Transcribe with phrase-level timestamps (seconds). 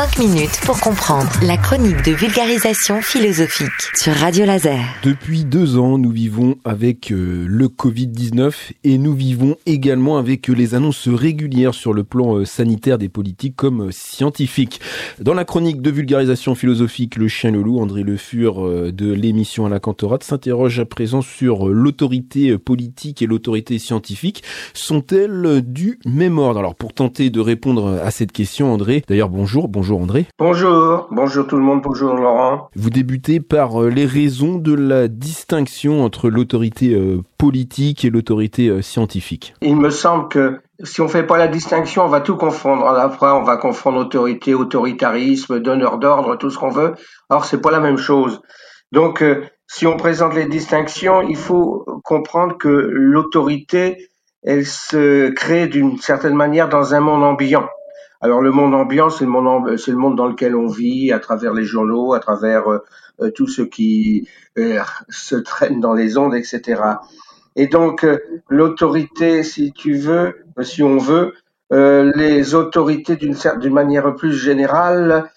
[0.00, 3.68] 5 minutes pour comprendre la chronique de vulgarisation philosophique
[4.00, 4.80] sur Radio Laser.
[5.02, 10.74] Depuis deux ans, nous vivons avec euh, le Covid-19 et nous vivons également avec les
[10.74, 14.80] annonces régulières sur le plan euh, sanitaire des politiques comme euh, scientifiques.
[15.20, 19.66] Dans la chronique de vulgarisation philosophique Le Chien le Loup, André Le Fur de l'émission
[19.66, 24.44] à la Cantorade s'interroge à présent sur l'autorité politique et l'autorité scientifique.
[24.72, 26.58] Sont-elles du même ordre?
[26.58, 30.26] Alors pour tenter de répondre à cette question, André, d'ailleurs bonjour, bonjour André.
[30.38, 32.70] Bonjour, bonjour tout le monde, bonjour Laurent.
[32.76, 38.68] Vous débutez par euh, les raisons de la distinction entre l'autorité euh, politique et l'autorité
[38.68, 39.54] euh, scientifique.
[39.62, 42.86] Il me semble que si on fait pas la distinction, on va tout confondre.
[42.86, 46.94] À la fois, on va confondre autorité, autoritarisme, donneur d'ordre, tout ce qu'on veut.
[47.28, 48.40] Or, c'est pas la même chose.
[48.92, 49.22] Donc,
[49.66, 54.08] si on présente les distinctions, il faut comprendre que l'autorité,
[54.42, 57.68] elle se crée d'une certaine manière dans un monde ambiant.
[58.22, 61.18] Alors le monde ambiant, c'est le monde, c'est le monde dans lequel on vit, à
[61.18, 62.84] travers les journaux, à travers euh,
[63.22, 66.82] euh, tout ce qui euh, se traîne dans les ondes, etc.
[67.56, 68.06] Et donc
[68.48, 71.34] l'autorité, si tu veux, si on veut,
[71.70, 75.30] les autorités d'une d'une manière plus générale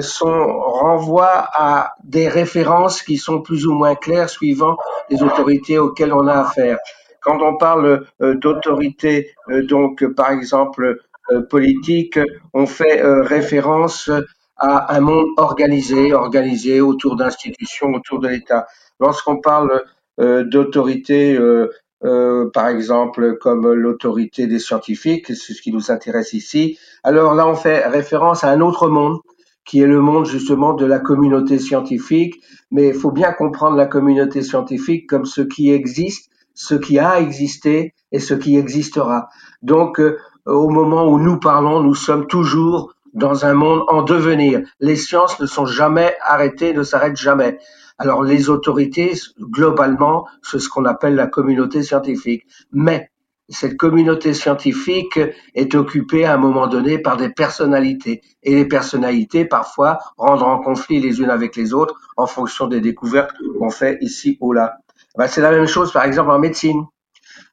[0.00, 4.76] sont renvoient à des références qui sont plus ou moins claires suivant
[5.10, 6.78] les autorités auxquelles on a affaire.
[7.22, 10.98] Quand on parle d'autorité, donc par exemple
[11.30, 12.18] euh, politique,
[12.54, 14.10] on fait euh, référence
[14.56, 18.66] à un monde organisé, organisé autour d'institutions, autour de l'État.
[18.98, 19.84] Lorsqu'on parle
[20.20, 21.38] euh, d'autorité,
[22.00, 27.54] par exemple, comme l'autorité des scientifiques, c'est ce qui nous intéresse ici, alors là, on
[27.54, 29.18] fait référence à un autre monde,
[29.64, 32.36] qui est le monde justement de la communauté scientifique,
[32.70, 37.20] mais il faut bien comprendre la communauté scientifique comme ce qui existe, ce qui a
[37.20, 39.28] existé et ce qui existera.
[39.62, 40.00] Donc,
[40.48, 44.62] au moment où nous parlons, nous sommes toujours dans un monde en devenir.
[44.80, 47.58] Les sciences ne sont jamais arrêtées, ne s'arrêtent jamais.
[47.98, 52.44] Alors les autorités, globalement, c'est ce qu'on appelle la communauté scientifique.
[52.72, 53.10] Mais
[53.48, 55.18] cette communauté scientifique
[55.54, 58.22] est occupée à un moment donné par des personnalités.
[58.42, 62.80] Et les personnalités, parfois, rentrent en conflit les unes avec les autres en fonction des
[62.80, 64.76] découvertes qu'on fait ici ou là.
[65.16, 66.84] Ben, c'est la même chose, par exemple, en médecine.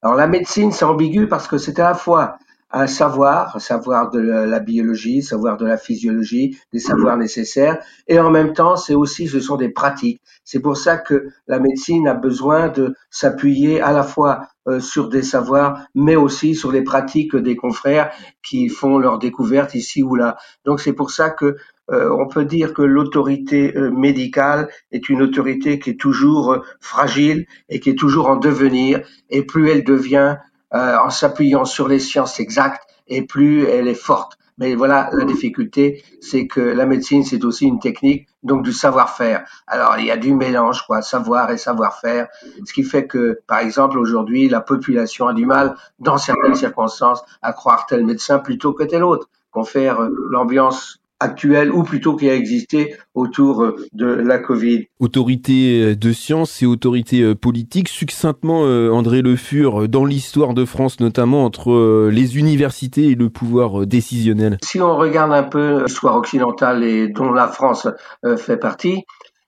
[0.02, 2.38] Alors la médecine, c'est ambigu parce que c'est à la fois
[2.76, 7.78] un savoir, savoir de la biologie, savoir de la physiologie, des savoirs nécessaires,
[8.10, 10.22] et en même temps, c'est aussi, ce sont des pratiques.
[10.44, 15.08] C'est pour ça que la médecine a besoin de s'appuyer à la fois euh, sur
[15.08, 18.12] des savoirs, mais aussi sur les pratiques des confrères
[18.44, 20.36] qui font leurs découvertes ici ou là.
[20.66, 21.56] Donc c'est pour ça que
[21.92, 27.46] euh, on peut dire que l'autorité euh, médicale est une autorité qui est toujours fragile
[27.70, 32.00] et qui est toujours en devenir, et plus elle devient euh, en s'appuyant sur les
[32.00, 34.38] sciences exactes et plus elle est forte.
[34.58, 39.46] Mais voilà, la difficulté, c'est que la médecine, c'est aussi une technique, donc du savoir-faire.
[39.68, 42.28] Alors, il y a du mélange, quoi, savoir et savoir-faire,
[42.64, 47.22] ce qui fait que, par exemple, aujourd'hui, la population a du mal, dans certaines circonstances,
[47.42, 49.28] à croire tel médecin plutôt que tel autre.
[49.52, 54.88] Confère euh, l'ambiance actuelle ou plutôt qui a existé autour euh, de la Covid.
[55.00, 60.66] Autorité euh, de science et autorité euh, politique, succinctement André Le Fur, dans l'histoire de
[60.66, 64.58] France notamment entre les universités et le pouvoir décisionnel.
[64.64, 67.88] Si on regarde un peu l'histoire occidentale et dont la France
[68.38, 69.04] fait partie,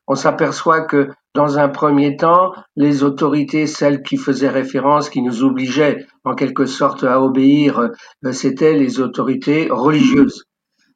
[0.07, 5.43] on s'aperçoit que dans un premier temps, les autorités, celles qui faisaient référence, qui nous
[5.43, 7.91] obligeaient en quelque sorte à obéir,
[8.31, 10.46] c'était les autorités religieuses.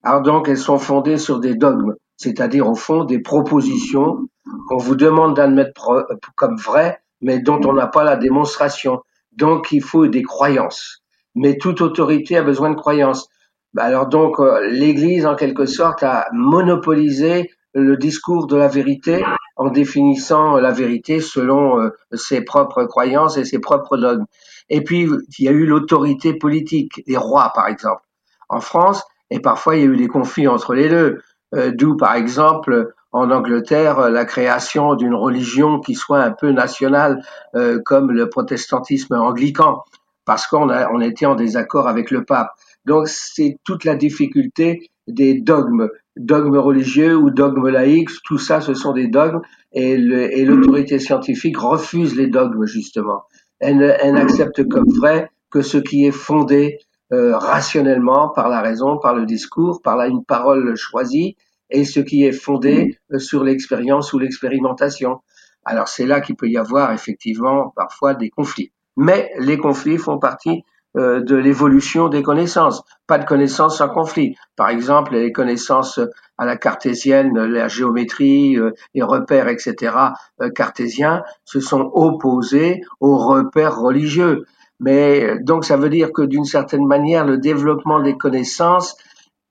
[0.03, 4.27] Alors donc, elles sont fondées sur des dogmes, c'est-à-dire au fond des propositions
[4.67, 9.01] qu'on vous demande d'admettre comme vraies, mais dont on n'a pas la démonstration.
[9.33, 11.01] Donc, il faut des croyances.
[11.35, 13.29] Mais toute autorité a besoin de croyances.
[13.73, 19.23] Bah, alors donc, euh, l'Église, en quelque sorte, a monopolisé le discours de la vérité
[19.55, 24.25] en définissant la vérité selon euh, ses propres croyances et ses propres dogmes.
[24.69, 25.07] Et puis,
[25.37, 28.01] il y a eu l'autorité politique, les rois, par exemple.
[28.49, 31.21] En France, et parfois, il y a eu des conflits entre les deux.
[31.55, 37.23] Euh, d'où, par exemple, en Angleterre, la création d'une religion qui soit un peu nationale,
[37.55, 39.83] euh, comme le protestantisme anglican,
[40.25, 42.51] parce qu'on on était en désaccord avec le pape.
[42.85, 48.73] Donc, c'est toute la difficulté des dogmes, dogmes religieux ou dogmes laïques, tout ça, ce
[48.73, 49.41] sont des dogmes,
[49.73, 53.23] et l'autorité scientifique refuse les dogmes, justement.
[53.59, 58.97] Elle, elle n'accepte comme vrai que ce qui est fondé euh, rationnellement par la raison,
[58.97, 61.35] par le discours, par une parole choisie,
[61.71, 65.21] et ce qui est fondé euh, sur l'expérience ou l'expérimentation.
[65.65, 68.71] Alors c'est là qu'il peut y avoir effectivement parfois des conflits.
[68.97, 70.63] Mais les conflits font partie
[70.97, 72.83] euh, de l'évolution des connaissances.
[73.07, 74.35] Pas de connaissances sans conflit.
[74.57, 75.99] Par exemple, les connaissances
[76.37, 79.95] à la cartésienne, la géométrie, euh, les repères, etc.,
[80.41, 84.43] euh, cartésiens, se sont opposés aux repères religieux.
[84.81, 88.97] Mais donc ça veut dire que d'une certaine manière, le développement des connaissances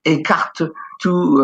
[0.05, 0.61] écarte
[0.99, 1.39] tout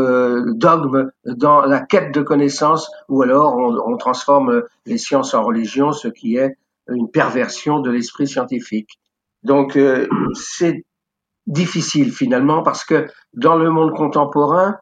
[0.53, 5.91] dogme dans la quête de connaissances, ou alors on, on transforme les sciences en religion,
[5.91, 6.55] ce qui est
[6.89, 8.99] une perversion de l'esprit scientifique.
[9.43, 10.83] Donc euh, c'est
[11.45, 14.77] difficile finalement parce que dans le monde contemporain,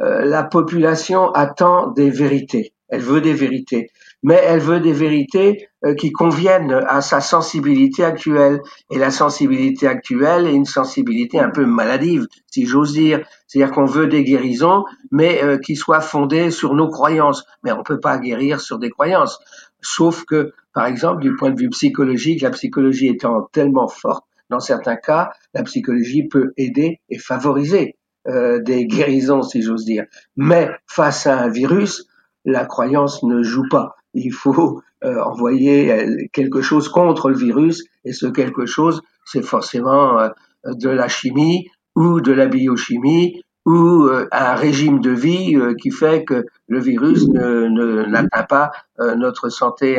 [0.00, 2.72] euh, la population attend des vérités.
[2.88, 3.90] Elle veut des vérités,
[4.22, 8.60] mais elle veut des vérités euh, qui conviennent à sa sensibilité actuelle.
[8.90, 13.24] Et la sensibilité actuelle est une sensibilité un peu maladive, si j'ose dire.
[13.46, 17.44] C'est-à-dire qu'on veut des guérisons, mais qui soient fondées sur nos croyances.
[17.62, 19.38] Mais on ne peut pas guérir sur des croyances.
[19.80, 24.60] Sauf que, par exemple, du point de vue psychologique, la psychologie étant tellement forte, dans
[24.60, 30.04] certains cas, la psychologie peut aider et favoriser euh, des guérisons, si j'ose dire.
[30.36, 32.06] Mais face à un virus,
[32.44, 33.94] la croyance ne joue pas.
[34.14, 39.44] Il faut euh, envoyer euh, quelque chose contre le virus, et ce quelque chose, c'est
[39.44, 40.28] forcément euh,
[40.64, 46.24] de la chimie ou de la biochimie ou euh, un régime de vie qui fait
[46.24, 49.98] que le virus n'atteint pas notre santé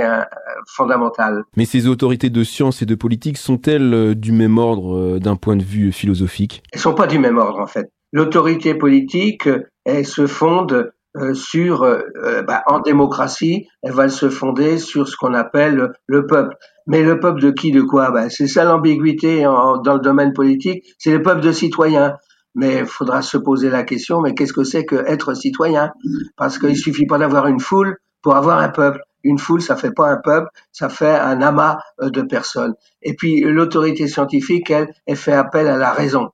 [0.67, 1.43] fondamentale.
[1.55, 5.63] Mais ces autorités de science et de politique sont-elles du même ordre d'un point de
[5.63, 6.63] vue philosophique?
[6.71, 7.91] Elles sont pas du même ordre en fait.
[8.11, 9.47] L'autorité politique,
[9.85, 10.91] elle se fonde
[11.33, 11.81] sur,
[12.47, 16.55] bah, en démocratie, elle va se fonder sur ce qu'on appelle le peuple.
[16.87, 18.11] Mais le peuple de qui, de quoi?
[18.11, 22.15] Bah, C'est ça l'ambiguïté dans le domaine politique, c'est le peuple de citoyens
[22.55, 25.91] mais il faudra se poser la question, mais qu'est-ce que c'est que être citoyen?
[26.35, 29.01] Parce qu'il suffit pas d'avoir une foule pour avoir un peuple.
[29.23, 32.73] Une foule, ça fait pas un peuple, ça fait un amas euh, de personnes.
[33.01, 36.29] Et puis l'autorité scientifique, elle fait appel à la raison,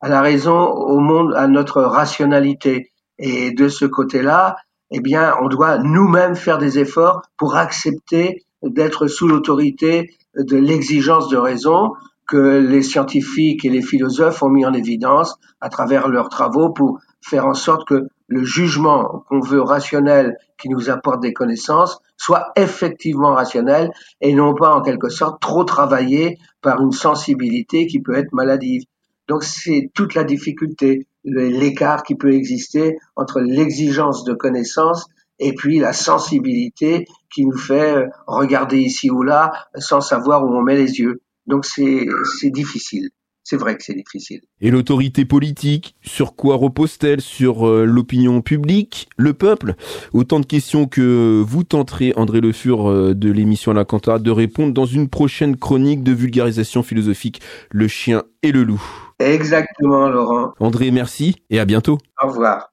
[0.00, 2.90] à la raison, au monde, à notre rationalité.
[3.18, 4.56] Et de ce côté-là,
[4.90, 11.28] eh bien, on doit nous-mêmes faire des efforts pour accepter d'être sous l'autorité de l'exigence
[11.28, 11.92] de raison,
[12.26, 17.00] que les scientifiques et les philosophes ont mis en évidence à travers leurs travaux pour
[17.20, 22.52] faire en sorte que le jugement qu'on veut rationnel qui nous apporte des connaissances soit
[22.56, 23.90] effectivement rationnel
[24.20, 28.82] et non pas en quelque sorte trop travaillé par une sensibilité qui peut être maladive.
[29.28, 35.06] Donc c'est toute la difficulté, l'écart qui peut exister entre l'exigence de connaissances
[35.38, 40.62] et puis la sensibilité qui nous fait regarder ici ou là sans savoir où on
[40.62, 41.22] met les yeux.
[41.46, 42.06] Donc c'est
[42.50, 43.10] difficile.
[43.46, 44.40] C'est vrai que c'est difficile.
[44.62, 47.20] Et l'autorité politique, sur quoi repose-t-elle?
[47.20, 49.74] Sur euh, l'opinion publique, le peuple?
[50.14, 54.30] Autant de questions que vous tenterez, André Le Fur euh, de l'émission La Cantarade, de
[54.30, 58.82] répondre dans une prochaine chronique de vulgarisation philosophique, Le chien et le loup.
[59.18, 60.52] Exactement, Laurent.
[60.60, 61.98] André, merci et à bientôt.
[62.22, 62.70] Au revoir.